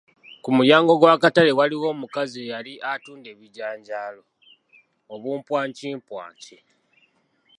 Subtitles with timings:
[0.43, 4.21] Ku mulyango gw'akatale waaliwo omukazi eyali atuunda abijanjaalo,
[5.13, 6.57] obumpwankimpwaki.